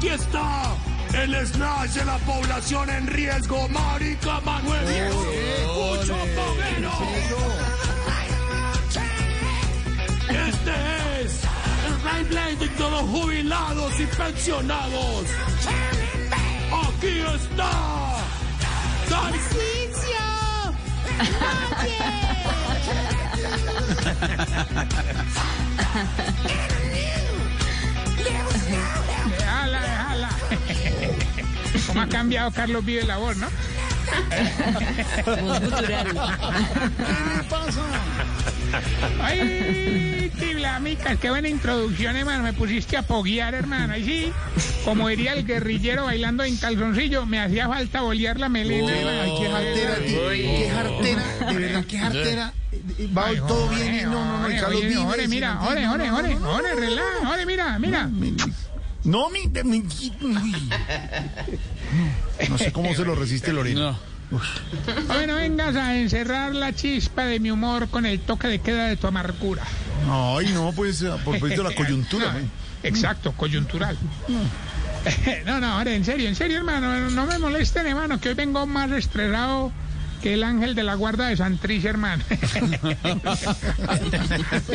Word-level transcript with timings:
Aquí 0.00 0.08
está 0.08 0.74
el 1.12 1.46
slash 1.46 1.90
de 1.90 2.04
la 2.06 2.16
población 2.20 2.88
en 2.88 3.06
riesgo, 3.06 3.68
Marica 3.68 4.40
Manuel 4.40 4.88
Diego. 4.88 5.26
Mucho 5.74 6.16
Povero. 6.36 6.92
Este 10.48 10.72
es 11.20 11.42
el 11.86 11.96
Beyblade 12.02 12.56
de 12.56 12.90
los 12.90 13.02
jubilados 13.10 14.00
y 14.00 14.06
pensionados. 14.06 15.26
Aquí 16.72 17.20
está. 17.34 17.70
Tarcisio. 19.06 20.24
Déjala, 25.92 27.19
¿Cómo 32.00 32.12
ha 32.12 32.16
cambiado 32.16 32.50
Carlos 32.50 32.82
Vive 32.82 33.04
la 33.04 33.18
voz, 33.18 33.36
no? 33.36 33.46
Ay, 39.20 40.32
tiblamicas, 40.40 41.18
qué 41.18 41.28
buena 41.28 41.50
introducción, 41.50 42.16
hermano. 42.16 42.44
Me 42.44 42.54
pusiste 42.54 42.96
a 42.96 43.02
poguear, 43.02 43.52
hermano. 43.52 43.92
Ahí 43.92 44.04
sí, 44.04 44.32
como 44.82 45.08
diría 45.08 45.34
el 45.34 45.44
guerrillero 45.44 46.04
bailando 46.04 46.42
en 46.42 46.56
calzoncillo, 46.56 47.26
me 47.26 47.38
hacía 47.38 47.68
falta 47.68 48.00
bolear 48.00 48.40
la 48.40 48.48
melena. 48.48 48.96
hermano. 48.96 49.20
Ay, 49.20 49.34
qué 49.38 49.50
jartera, 49.50 49.96
tío. 49.96 50.30
Qué 50.30 50.70
jartera, 50.72 51.22
de 51.52 51.58
verdad, 51.58 51.84
qué 51.84 51.98
jartera. 51.98 52.52
Va 53.16 53.26
Ay, 53.26 53.36
todo 53.46 53.68
bien 53.68 53.94
y 53.94 54.02
no, 54.04 54.46
Carlos 54.58 54.82
mira, 55.28 55.54
no, 55.54 55.60
joder, 55.60 56.76
relaja, 56.76 57.26
joder, 57.26 57.46
mira, 57.46 57.78
mira. 57.78 58.08
No, 59.04 59.30
mi, 59.30 59.48
mi-. 59.64 59.84
No 62.48 62.58
sé 62.58 62.72
cómo 62.72 62.94
se 62.94 63.04
lo 63.04 63.14
resiste 63.14 63.52
Lorena. 63.52 63.96
Bueno, 65.08 65.34
vengas 65.36 65.74
a 65.74 65.96
encerrar 65.96 66.54
la 66.54 66.72
chispa 66.72 67.24
de 67.24 67.40
mi 67.40 67.50
humor 67.50 67.88
con 67.88 68.06
el 68.06 68.20
toque 68.20 68.46
de 68.46 68.60
queda 68.60 68.86
de 68.86 68.96
tu 68.96 69.06
amargura. 69.06 69.64
Ay, 70.08 70.52
no, 70.52 70.72
pues, 70.72 71.02
a 71.02 71.16
propósito 71.16 71.62
de 71.62 71.70
la 71.70 71.74
coyuntura. 71.74 72.26
No, 72.32 72.32
güey. 72.32 72.44
exacto, 72.82 73.32
coyuntural. 73.32 73.96
No, 75.46 75.60
no, 75.60 75.66
ahora, 75.78 75.94
en 75.94 76.04
serio, 76.04 76.28
en 76.28 76.36
serio, 76.36 76.58
hermano, 76.58 77.10
no 77.10 77.24
me 77.24 77.38
molesten, 77.38 77.86
hermano, 77.86 78.20
que 78.20 78.28
hoy 78.28 78.34
vengo 78.34 78.66
más 78.66 78.90
estresado 78.92 79.72
que 80.20 80.34
el 80.34 80.44
ángel 80.44 80.74
de 80.74 80.82
la 80.82 80.94
guarda 80.94 81.28
de 81.28 81.36
Santriz, 81.36 81.84
hermano. 81.84 82.22
¿Te 82.28 82.36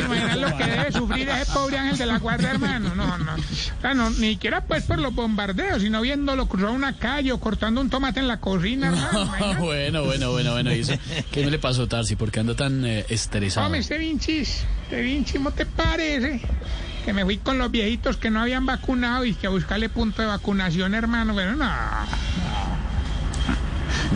imaginas 0.00 0.36
lo 0.36 0.56
que 0.56 0.64
debe 0.64 0.92
sufrir 0.92 1.28
ese 1.28 1.52
pobre 1.52 1.78
ángel 1.78 1.98
de 1.98 2.06
la 2.06 2.18
guarda, 2.18 2.50
hermano? 2.50 2.94
No, 2.94 3.18
no. 3.18 3.34
O 3.34 3.80
sea, 3.80 3.94
no, 3.94 4.10
ni 4.10 4.32
siquiera 4.32 4.62
pues 4.62 4.84
por 4.84 4.98
los 4.98 5.14
bombardeos, 5.14 5.82
sino 5.82 6.00
viéndolo 6.00 6.46
cruzar 6.46 6.70
una 6.70 6.98
calle 6.98 7.32
o 7.32 7.38
cortando 7.38 7.80
un 7.80 7.90
tomate 7.90 8.20
en 8.20 8.28
la 8.28 8.38
cocina, 8.38 8.88
hermano. 8.88 9.26
Bueno, 9.58 10.04
bueno, 10.04 10.30
bueno, 10.30 10.52
bueno. 10.52 10.74
¿y 10.74 10.80
eso? 10.80 10.94
¿Qué 11.30 11.44
no 11.44 11.50
le 11.50 11.58
pasó, 11.58 11.86
Tarsi? 11.86 12.16
¿Por 12.16 12.30
qué 12.30 12.40
anda 12.40 12.54
tan 12.54 12.84
eh, 12.84 13.04
estresado? 13.08 13.66
Hombre, 13.66 13.80
este 13.80 13.98
Vinchis, 13.98 14.64
este 14.84 15.00
Vinci, 15.00 15.34
¿cómo 15.34 15.52
te 15.52 15.66
parece? 15.66 16.40
Que 17.04 17.12
me 17.12 17.24
fui 17.24 17.38
con 17.38 17.58
los 17.58 17.70
viejitos 17.70 18.16
que 18.16 18.30
no 18.30 18.40
habían 18.40 18.66
vacunado 18.66 19.24
y 19.24 19.34
que 19.34 19.46
a 19.46 19.50
buscarle 19.50 19.88
punto 19.88 20.22
de 20.22 20.28
vacunación, 20.28 20.94
hermano. 20.94 21.34
Pero 21.36 21.54
no. 21.54 21.70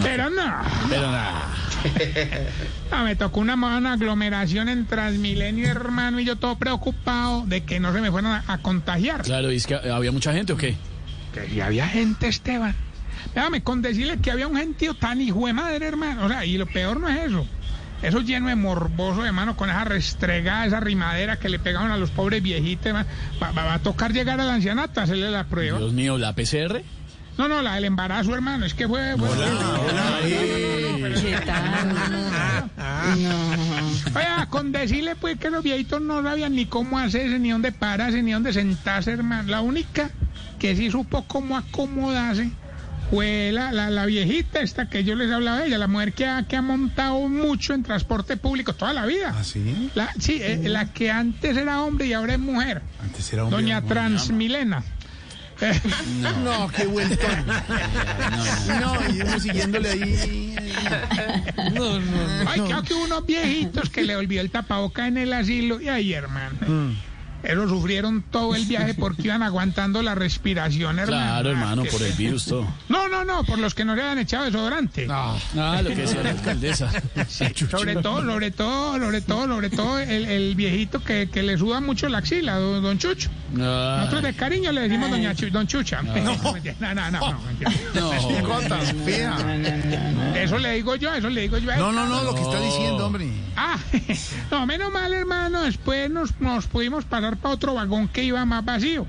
Pero 0.03 0.31
no. 0.31 0.53
Pero 0.89 1.11
nada. 1.11 1.43
No, 2.91 3.05
me 3.05 3.17
tocó 3.17 3.41
una 3.41 3.57
mala 3.57 3.93
aglomeración 3.93 4.69
en 4.69 4.85
Transmilenio, 4.87 5.69
hermano, 5.71 6.19
y 6.21 6.25
yo 6.25 6.37
todo 6.37 6.59
preocupado 6.59 7.45
de 7.47 7.63
que 7.65 7.79
no 7.81 7.93
se 7.93 8.01
me 8.01 8.11
fueran 8.11 8.33
a, 8.33 8.53
a 8.53 8.59
contagiar. 8.59 9.23
Claro, 9.23 9.51
¿y 9.53 9.57
es 9.57 9.67
que 9.67 9.77
había 9.77 10.11
mucha 10.13 10.33
gente 10.33 10.53
o 10.53 10.57
qué? 10.57 10.77
Que 11.33 11.49
si 11.49 11.61
había 11.61 11.87
gente, 11.89 12.27
Esteban. 12.29 12.75
Déjame 13.35 13.63
con 13.63 13.81
decirle 13.81 14.19
que 14.19 14.31
había 14.31 14.49
un 14.49 14.57
gentío 14.57 14.95
tan 14.95 15.21
hijo 15.21 15.47
de 15.47 15.53
madre, 15.53 15.87
hermano. 15.87 16.25
O 16.27 16.29
sea, 16.29 16.45
y 16.45 16.59
lo 16.59 16.67
peor 16.67 16.99
no 17.01 17.09
es 17.09 17.19
eso. 17.27 17.47
Eso 18.03 18.21
lleno 18.21 18.49
de 18.49 18.57
morboso, 18.57 19.25
hermano, 19.25 19.57
con 19.57 19.71
esa 19.71 19.85
restregada, 19.85 20.67
esa 20.67 20.81
rimadera 20.81 21.37
que 21.39 21.49
le 21.49 21.59
pegaban 21.61 21.93
a 21.93 21.97
los 21.97 22.11
pobres 22.11 22.43
viejitos, 22.43 22.87
hermano. 22.87 23.09
Va, 23.43 23.53
va- 23.53 23.65
va 23.65 23.75
a 23.75 23.79
tocar 23.79 24.13
llegar 24.13 24.41
a 24.41 24.45
la 24.45 24.55
ancianata, 24.55 25.03
hacerle 25.03 25.31
la 25.31 25.45
prueba. 25.45 25.79
Dios 25.79 25.93
mío, 25.93 26.19
¿la 26.19 26.35
PCR? 26.35 26.83
No, 27.41 27.49
no, 27.49 27.63
la 27.63 27.77
del 27.77 27.87
embarazo, 27.87 28.35
hermano. 28.35 28.67
Es 28.67 28.75
que 28.75 28.87
fue. 28.87 29.17
fue- 29.17 29.29
¿Qué 31.23 31.39
tal? 31.47 32.71
Oiga, 34.15 34.47
con 34.51 34.73
decirle 34.73 35.17
pues 35.17 35.39
que 35.39 35.49
los 35.49 35.63
viejitos 35.63 36.03
no 36.03 36.23
sabían 36.23 36.55
ni 36.55 36.67
cómo 36.67 36.99
hacerse, 36.99 37.39
ni 37.39 37.51
dónde 37.51 37.73
pararse, 37.73 38.23
ni 38.23 38.33
dónde 38.33 38.53
sentarse, 38.53 39.13
hermano. 39.13 39.49
La 39.49 39.63
única 39.63 40.11
que 40.59 40.77
sí 40.77 40.91
supo 40.91 41.25
cómo 41.27 41.57
acomodarse 41.57 42.51
fue 43.11 43.53
la, 43.55 43.73
la, 43.73 43.89
la 43.89 44.05
viejita 44.05 44.61
esta 44.61 44.91
que 44.91 45.03
yo 45.03 45.15
les 45.15 45.33
hablaba 45.33 45.61
de 45.61 45.69
ella, 45.69 45.79
la 45.79 45.87
mujer 45.89 46.13
que 46.13 46.27
ha, 46.27 46.43
que 46.47 46.57
ha 46.57 46.63
montado 46.63 47.27
mucho 47.29 47.73
en 47.73 47.83
transporte 47.83 48.37
público 48.37 48.75
toda 48.75 48.93
la 48.93 49.07
vida. 49.07 49.35
¿Ah, 49.35 49.43
sí? 49.45 49.91
La, 49.95 50.13
sí, 50.19 50.39
eh, 50.43 50.61
la 50.65 50.93
que 50.93 51.11
antes 51.11 51.57
era 51.57 51.81
hombre 51.81 52.07
y 52.09 52.13
ahora 52.13 52.35
es 52.35 52.39
mujer. 52.39 52.83
Antes 53.03 53.33
era 53.33 53.45
hombre. 53.45 53.63
Doña 53.63 53.81
Transmilena. 53.81 54.81
Eh, 54.81 55.00
No, 56.45 56.69
qué 56.69 56.87
vuelto. 56.87 57.27
No, 58.81 59.15
y 59.15 59.21
uno 59.21 59.41
siguiéndole 59.41 59.91
ahí. 59.91 60.57
Ay, 62.47 62.61
creo 62.61 62.83
que 62.83 62.95
unos 62.95 63.27
viejitos 63.27 63.91
que 63.91 64.03
le 64.03 64.17
olvidó 64.17 64.41
el 64.41 64.51
tapaboca 64.51 65.07
en 65.07 65.19
el 65.19 65.33
asilo. 65.33 65.81
Y 65.81 65.89
ahí, 65.89 66.13
hermano. 66.13 66.59
Mm. 66.67 67.10
Esos 67.43 67.71
sufrieron 67.71 68.23
todo 68.31 68.55
el 68.55 68.65
viaje 68.67 68.95
porque 68.95 69.23
iban 69.23 69.43
aguantando 69.43 70.03
la 70.03 70.15
respiración, 70.15 70.99
hermano. 70.99 71.23
Claro, 71.27 71.51
hermano, 71.51 71.83
Ah, 71.87 71.91
por 71.91 72.03
el 72.03 72.13
virus 72.13 72.45
todo. 72.47 72.67
No, 72.89 73.09
no, 73.09 73.25
no, 73.25 73.45
por 73.45 73.59
los 73.59 73.75
que 73.75 73.85
no 73.85 73.95
le 73.95 74.03
habían 74.03 74.19
echado 74.19 74.45
desodorante. 74.45 75.07
Ah, 75.11 75.37
lo 75.83 75.89
que 75.91 75.97
decía 75.97 76.23
la 76.23 76.31
alcaldesa. 76.31 76.91
Sobre 77.71 77.97
todo, 77.97 78.23
sobre 78.23 78.51
todo, 78.51 78.99
sobre 78.99 79.21
todo, 79.21 79.47
sobre 79.47 79.71
todo 79.71 79.99
el, 79.99 80.27
el 80.27 80.55
viejito 80.55 81.03
que, 81.03 81.29
que 81.31 81.43
le 81.43 81.57
suda 81.57 81.81
mucho 81.81 82.09
la 82.09 82.19
axila, 82.19 82.59
don, 82.59 82.83
don 82.83 82.99
Chucho. 82.99 83.31
Nosotros 83.53 84.23
Ah, 84.23 84.27
de 84.27 84.35
cariño 84.35 84.73
le 84.73 84.83
decimos 84.83 85.11
doña 85.11 85.35
Chu- 85.35 85.51
don 85.51 85.67
Chucha. 85.67 86.03
No, 86.03 86.15
no, 86.15 86.95
no, 86.95 87.11
no. 87.11 87.21
no, 87.95 87.95
no. 87.95 88.13
Eso 90.37 90.59
le 90.59 90.75
digo 90.75 90.97
yo, 90.97 91.13
eso 91.15 91.29
le 91.29 91.43
digo 91.43 91.59
yo. 91.59 91.75
No, 91.77 91.93
no, 91.93 92.07
no, 92.07 92.23
lo 92.23 92.35
que 92.35 92.43
está 92.43 92.61
diciendo, 92.61 93.07
hombre. 93.07 93.29
Ah, 93.57 93.77
no, 94.51 94.67
menos 94.67 94.93
mal, 94.93 95.13
hermano. 95.13 95.63
Después 95.63 96.11
nos, 96.11 96.39
nos 96.41 96.67
pudimos 96.67 97.05
pasar 97.31 97.43
para 97.43 97.55
otro 97.55 97.75
vagón 97.75 98.09
que 98.09 98.25
iba 98.25 98.45
más 98.45 98.65
vacío. 98.65 99.07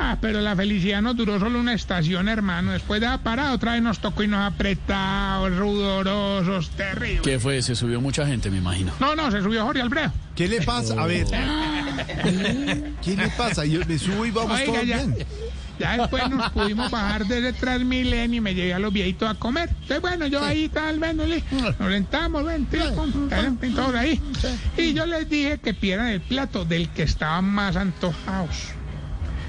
Ah, 0.00 0.16
pero 0.20 0.40
la 0.40 0.54
felicidad 0.54 1.02
nos 1.02 1.16
duró 1.16 1.40
solo 1.40 1.58
una 1.58 1.74
estación, 1.74 2.28
hermano. 2.28 2.70
Después 2.70 3.00
de 3.00 3.08
la 3.08 3.18
parada, 3.18 3.52
otra 3.52 3.72
vez 3.72 3.82
nos 3.82 3.98
tocó 3.98 4.22
y 4.22 4.28
nos 4.28 4.40
apretados, 4.46 5.56
rudorosos, 5.56 6.70
terribles. 6.70 7.22
¿Qué 7.22 7.40
fue? 7.40 7.60
Se 7.62 7.74
subió 7.74 8.00
mucha 8.00 8.24
gente, 8.24 8.48
me 8.48 8.58
imagino. 8.58 8.92
No, 9.00 9.16
no, 9.16 9.28
se 9.32 9.42
subió 9.42 9.64
Jorge 9.64 9.82
Alfredo. 9.82 10.12
¿Qué 10.36 10.46
le 10.46 10.62
pasa? 10.62 10.94
A 11.02 11.06
ver. 11.06 11.26
¿Qué 13.02 13.16
le 13.16 13.28
pasa? 13.36 13.64
Yo 13.64 13.80
me 13.88 13.98
subo 13.98 14.24
y 14.24 14.30
vamos 14.30 14.52
Oiga, 14.60 14.66
todos 14.66 14.86
ya. 14.86 14.96
bien. 14.98 15.16
Ya 15.78 15.96
después 15.96 16.28
nos 16.30 16.50
pudimos 16.50 16.90
bajar 16.90 17.26
desde 17.26 17.52
Transmilenio 17.52 18.38
y 18.38 18.40
me 18.40 18.54
llevé 18.54 18.74
a 18.74 18.78
los 18.78 18.92
viejitos 18.92 19.28
a 19.30 19.34
comer. 19.34 19.68
Entonces, 19.70 20.00
bueno, 20.00 20.26
yo 20.26 20.42
ahí 20.42 20.68
tal 20.68 20.98
vez 20.98 21.14
nos 21.14 21.28
ven, 22.44 22.66
tío, 22.66 22.94
con- 22.94 23.28
ven, 23.28 23.56
ahí. 23.96 24.20
Y 24.76 24.92
yo 24.94 25.06
les 25.06 25.28
dije 25.28 25.58
que 25.58 25.74
pidieran 25.74 26.08
el 26.08 26.20
plato 26.20 26.64
del 26.64 26.88
que 26.90 27.02
estaban 27.04 27.44
más 27.44 27.76
antojados. 27.76 28.72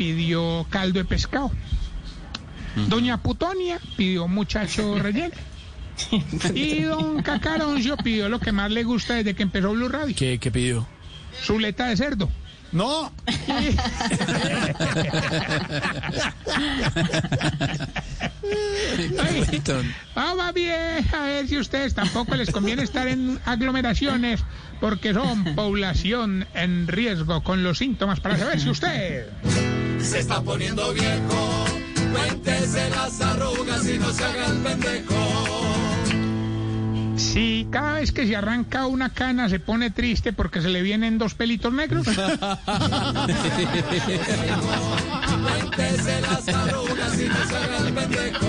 Pidió 0.00 0.66
caldo 0.70 0.98
de 0.98 1.04
pescado. 1.04 1.50
Doña 2.88 3.18
Putonia 3.18 3.78
pidió 3.98 4.26
muchacho 4.28 4.98
relleno. 4.98 5.34
Y 6.54 6.80
don 6.84 7.22
Cacaroncio 7.22 7.98
pidió 7.98 8.30
lo 8.30 8.40
que 8.40 8.50
más 8.50 8.70
le 8.70 8.82
gusta 8.82 9.16
desde 9.16 9.34
que 9.34 9.42
empezó 9.42 9.72
Blue 9.72 9.90
Radio, 9.90 10.16
¿Qué, 10.16 10.38
qué 10.38 10.50
pidió? 10.50 10.86
chuleta 11.44 11.88
de 11.88 11.98
cerdo. 11.98 12.30
No, 12.72 13.12
Ay, 19.18 19.62
Vamos 20.14 20.54
bien, 20.54 21.06
a 21.12 21.22
ver 21.24 21.46
si 21.48 21.58
ustedes 21.58 21.94
tampoco 21.94 22.36
les 22.36 22.50
conviene 22.50 22.84
estar 22.84 23.06
en 23.06 23.38
aglomeraciones 23.44 24.40
porque 24.80 25.12
son 25.12 25.44
población 25.56 26.46
en 26.54 26.86
riesgo 26.86 27.42
con 27.42 27.62
los 27.62 27.76
síntomas 27.78 28.20
para 28.20 28.38
saber 28.38 28.60
si 28.60 28.70
usted... 28.70 29.26
Se 30.02 30.20
está 30.20 30.40
poniendo 30.42 30.92
viejo. 30.92 31.64
Cuéntese 32.12 32.90
las 32.90 33.20
arrugas 33.20 33.86
y 33.86 33.98
no 33.98 34.12
se 34.12 34.24
haga 34.24 34.46
el 34.46 34.58
pendejo. 34.58 35.14
Si 37.16 37.66
cada 37.70 37.94
vez 37.94 38.10
que 38.12 38.26
se 38.26 38.34
arranca 38.34 38.86
una 38.86 39.10
cana 39.10 39.48
se 39.48 39.60
pone 39.60 39.90
triste 39.90 40.32
porque 40.32 40.60
se 40.62 40.68
le 40.68 40.82
vienen 40.82 41.18
dos 41.18 41.34
pelitos 41.34 41.72
negros. 41.72 42.06
Cuéntese 45.42 46.20
las 46.22 46.48
arrugas 46.48 47.20
y 47.20 47.28
no 47.28 47.46
se 47.46 47.56
haga 47.56 47.78
el 47.86 47.92
pendejo. 47.92 48.46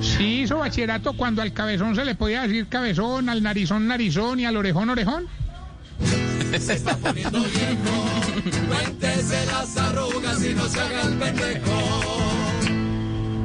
Si 0.00 0.42
hizo 0.42 0.58
bachillerato 0.58 1.12
cuando 1.12 1.42
al 1.42 1.52
cabezón 1.52 1.94
se 1.94 2.04
le 2.04 2.14
podía 2.14 2.42
decir 2.42 2.66
cabezón, 2.68 3.28
al 3.28 3.42
narizón 3.42 3.86
narizón 3.86 4.40
y 4.40 4.46
al 4.46 4.56
orejón 4.56 4.90
orejón. 4.90 5.28
Se 6.58 6.74
está 6.74 6.96
poniendo 6.96 7.40
viejo. 7.40 8.66
Cuéntese 8.68 9.46
las 9.46 9.76
arrugas 9.76 10.44
y 10.44 10.54
no 10.54 10.66
se 10.66 10.80
haga 10.80 11.02
el 11.02 11.14
pendejo. 11.14 12.40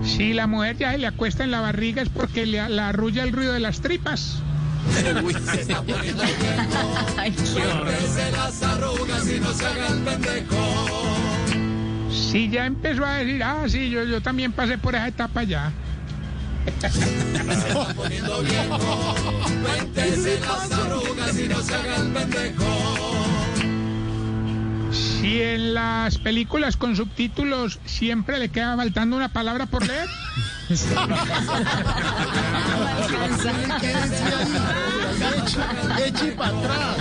Si 0.03 0.33
la 0.33 0.47
mujer 0.47 0.77
ya 0.77 0.91
se 0.91 0.97
le 0.97 1.07
acuesta 1.07 1.43
en 1.43 1.51
la 1.51 1.61
barriga 1.61 2.01
es 2.01 2.09
porque 2.09 2.45
le, 2.45 2.67
la 2.69 2.89
arrulla 2.89 3.23
el 3.23 3.31
ruido 3.31 3.53
de 3.53 3.59
las 3.59 3.81
tripas. 3.81 4.41
Se 4.93 5.61
está 5.61 5.81
poniendo 5.81 6.23
viejo. 6.23 7.13
Cuéntese 7.15 8.31
las 8.31 8.63
arrugas 8.63 9.29
y 9.29 9.39
no 9.39 9.53
se 9.53 9.65
haga 9.65 9.87
el 9.87 9.99
pendejo. 9.99 11.25
Si 12.11 12.49
ya 12.49 12.65
empezó 12.65 13.05
a 13.05 13.15
decir, 13.15 13.43
ah, 13.43 13.65
sí, 13.67 13.89
yo, 13.89 14.03
yo 14.03 14.21
también 14.21 14.51
pasé 14.51 14.77
por 14.77 14.95
esa 14.95 15.07
etapa 15.07 15.43
ya. 15.43 15.71
Se 16.81 17.53
está 17.53 17.93
poniendo 17.93 18.41
viejo. 18.41 19.15
Cuéntese 19.63 20.39
las 20.39 20.71
arrugas 20.71 21.39
y 21.39 21.47
no 21.47 21.61
se 21.61 21.75
haga 21.75 21.97
el 21.97 22.11
pendejo. 22.11 22.65
Si 24.91 25.41
en 25.41 25.73
las 25.73 26.17
películas 26.17 26.77
con 26.77 26.95
subtítulos 26.95 27.79
siempre 27.85 28.39
le 28.39 28.49
queda 28.49 28.75
faltando 28.75 29.17
una 29.17 29.29
palabra 29.29 29.65
por 29.65 29.85
leer. 29.85 30.07
eche 36.05 36.31
para 36.31 36.57
atrás. 36.57 36.97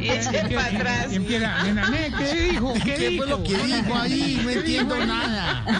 Eche 0.00 0.54
para 0.54 0.66
atrás. 0.66 1.12
Empieza, 1.12 1.54
¿qué 2.18 2.34
dijo? 2.50 2.74
¿Qué, 2.74 2.80
¿Qué 2.80 3.08
dijo? 3.08 3.24
fue 3.24 3.30
lo 3.30 3.42
que 3.42 3.56
dijo 3.56 3.94
ahí? 3.94 4.40
No 4.42 4.50
entiendo 4.50 5.06
nada. 5.06 5.64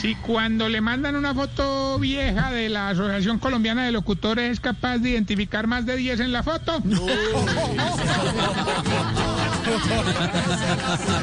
Si 0.00 0.14
cuando 0.16 0.68
le 0.68 0.80
mandan 0.80 1.16
una 1.16 1.34
foto 1.34 1.98
vieja 1.98 2.52
de 2.52 2.68
la 2.68 2.90
Asociación 2.90 3.38
Colombiana 3.38 3.84
de 3.84 3.92
Locutores 3.92 4.52
es 4.52 4.60
capaz 4.60 4.98
de 4.98 5.10
identificar 5.10 5.66
más 5.66 5.86
de 5.86 5.96
10 5.96 6.20
en 6.20 6.32
la 6.32 6.42
foto. 6.42 6.82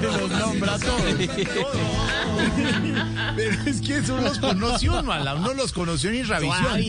Los 0.01 0.31
nombra 0.31 0.79
todos. 0.79 1.01
Pero 3.35 3.61
es 3.65 3.81
que 3.81 3.97
eso 3.97 4.17
los 4.17 4.39
conoció 4.39 4.99
uno, 4.99 5.11
a 5.11 5.19
la 5.19 5.35
uno 5.35 5.53
los 5.53 5.71
conoció 5.71 6.09
en 6.09 6.15
Irravisión. 6.17 6.81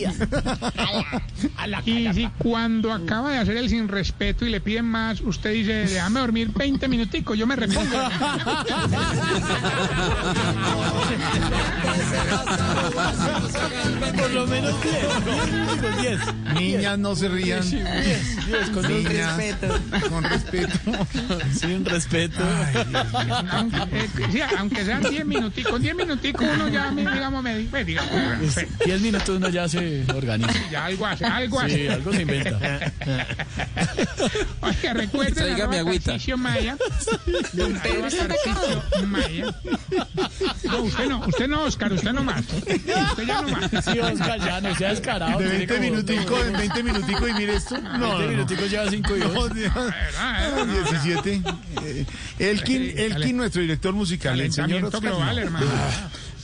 Y 1.85 2.13
si 2.13 2.27
cuando 2.37 2.91
acaba 2.91 3.31
de 3.31 3.37
hacer 3.37 3.57
el 3.57 3.69
sin 3.69 3.87
respeto 3.87 4.45
y 4.45 4.49
le 4.49 4.61
piden 4.61 4.85
más, 4.85 5.21
usted 5.21 5.53
dice, 5.53 5.73
déjame 5.85 6.19
dormir 6.21 6.51
20 6.53 6.87
minuticos, 6.87 7.37
yo 7.37 7.45
me 7.47 7.55
repongo. 7.55 7.97
Por 14.17 14.31
lo 14.31 14.47
menos 14.47 14.75
10. 16.01 16.19
Niñas, 16.53 16.99
no 16.99 17.15
se 17.15 17.27
rían. 17.29 17.61
con 18.73 18.87
Niñas, 18.87 19.39
con 20.09 20.23
respeto. 20.23 20.77
Sin 21.59 21.85
respeto. 21.85 22.43
aunque, 23.51 23.99
eh, 23.99 24.09
sí, 24.31 24.39
aunque 24.57 24.85
sean 24.85 25.03
10 25.03 25.25
minuticos, 25.25 25.71
con 25.71 25.81
10 25.81 25.95
minuticos 25.95 26.45
uno 26.55 26.67
ya, 26.69 26.91
digamos, 26.91 27.43
me, 27.43 27.59
me 27.59 27.83
diga, 27.85 28.03
10 28.85 29.01
minutos 29.01 29.29
uno 29.29 29.49
ya 29.49 29.67
se 29.67 30.03
organiza. 30.13 30.53
ya 30.71 30.85
algo 30.85 31.05
hace, 31.05 31.25
algo 31.25 31.59
Sí, 31.61 31.65
hace. 31.65 31.89
algo 31.91 32.13
se 32.13 32.21
inventa. 32.21 32.59
Oiga, 34.61 34.93
recuerden 34.93 35.33
Tráigame 35.35 35.77
arroba 35.79 35.91
agüita. 35.91 36.17
Maya. 36.37 36.77
Arroba 37.53 38.09
Tarcisio 38.09 39.07
Maya. 39.07 39.55
No, 40.63 40.81
usted 40.83 41.07
no, 41.09 41.19
usted 41.27 41.47
no, 41.47 41.63
Oscar, 41.63 41.93
usted 41.93 42.13
no 42.13 42.23
más. 42.23 42.41
Usted 42.53 43.25
ya 43.27 43.41
no 43.41 43.49
más. 43.49 43.69
Sí, 43.85 43.99
Oscar, 43.99 44.39
ya 44.39 44.61
no 44.61 44.75
sea 44.75 44.89
descarado. 44.89 45.39
De 45.39 45.45
tiene 45.45 45.65
20 45.65 45.73
como- 45.75 45.81
minuticos, 45.91 46.42
en 46.47 46.53
20 46.53 46.83
minuticos 46.83 47.29
y 47.29 47.33
mire 47.33 47.55
esto. 47.55 47.77
No, 47.79 47.89
20 47.89 47.97
no, 47.99 48.19
no. 48.19 48.27
minuticos 48.27 48.69
lleva 48.69 48.89
5 48.89 49.17
y 49.17 49.19
No, 49.19 49.29
2. 49.29 49.53
Dios. 49.55 49.73
¿Verdad, 49.73 50.59
eh? 50.59 50.65
No, 50.65 50.73
17. 50.89 51.41
Eh, 51.83 52.05
Elkin, 52.39 52.93
Elkin, 52.97 53.37
nuestro 53.37 53.61
director 53.61 53.93
musical, 53.93 54.39
el 54.39 54.51
señor 54.51 54.69
Calentamiento 54.91 54.97
Oscar. 54.97 55.11
global, 55.11 55.35
no. 55.35 55.41
hermano. 55.41 55.65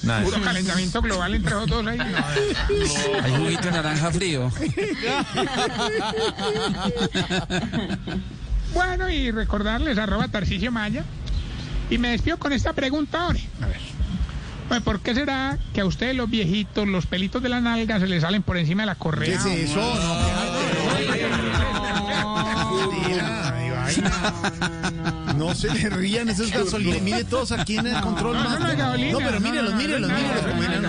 Nada. 0.01 0.23
Puro 0.23 0.41
calentamiento 0.41 1.01
global 1.01 1.33
entre 1.35 1.51
los 1.55 1.67
dos 1.67 1.85
ahí. 1.85 1.97
No. 1.97 3.23
Hay 3.23 3.31
juguito 3.35 3.63
de 3.63 3.71
naranja 3.71 4.11
frío. 4.11 4.51
Bueno, 8.73 9.09
y 9.09 9.31
recordarles 9.31 9.97
arroba 9.97 10.27
Tarcisio 10.27 10.71
Maya. 10.71 11.03
Y 11.89 11.97
me 11.97 12.09
despido 12.11 12.37
con 12.37 12.53
esta 12.53 12.73
pregunta 12.73 13.23
ahora. 13.23 13.39
A 13.61 13.65
ver. 13.65 13.79
Bueno, 14.69 14.83
¿Por 14.83 14.99
qué 15.01 15.15
será 15.15 15.57
que 15.73 15.81
a 15.81 15.85
ustedes 15.85 16.15
los 16.15 16.29
viejitos, 16.29 16.87
los 16.87 17.05
pelitos 17.07 17.41
de 17.41 17.49
la 17.49 17.59
nalga 17.59 17.99
se 17.99 18.07
les 18.07 18.21
salen 18.21 18.43
por 18.43 18.55
encima 18.57 18.83
de 18.83 18.87
la 18.87 18.93
¿Qué 18.93 18.99
correa? 18.99 19.35
es 19.35 19.45
eso? 19.45 19.81
No, 25.35 25.47
no 25.49 25.55
se 25.55 25.73
le 25.73 25.89
rían, 25.89 26.29
eso 26.29 26.43
es 26.43 26.51
gasolina. 26.51 26.97
Mire 27.01 27.23
todos 27.23 27.51
aquí 27.51 27.77
en 27.77 27.87
el 27.87 28.01
control. 28.01 28.37
no, 28.37 29.17
pero 29.17 29.39
mírelos, 29.39 29.73
mírelos, 29.75 30.11
mírelos. 30.11 30.88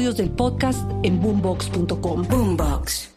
episodios 0.01 0.17
del 0.17 0.31
podcast 0.31 0.79
en 1.03 1.19
boombox.com. 1.19 2.27
Boombox. 2.27 3.11